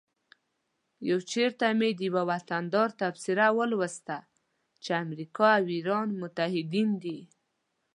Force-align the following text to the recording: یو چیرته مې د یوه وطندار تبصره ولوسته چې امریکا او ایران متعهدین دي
یو 1.09 1.19
چیرته 1.31 1.67
مې 1.79 1.89
د 1.97 1.99
یوه 2.09 2.23
وطندار 2.31 2.89
تبصره 3.01 3.45
ولوسته 3.57 4.17
چې 4.83 4.89
امریکا 5.05 5.47
او 5.59 5.65
ایران 5.75 6.09
متعهدین 6.21 6.89
دي 7.03 7.19